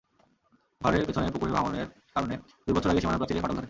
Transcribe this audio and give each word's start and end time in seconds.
ঘরের 0.81 1.03
পেছনের 1.05 1.33
পুকুরের 1.33 1.55
ভাঙনের 1.55 1.87
কারণে 2.15 2.35
দুই 2.65 2.73
বছর 2.75 2.89
আগে 2.89 3.01
সীমানাপ্রাচীরে 3.01 3.41
ফাটল 3.41 3.55
ধরে। 3.55 3.59